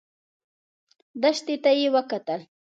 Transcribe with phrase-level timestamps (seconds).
[1.21, 2.41] دښتې ته يې وکتل.